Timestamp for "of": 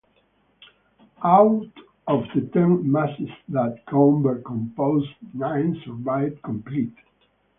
2.07-2.23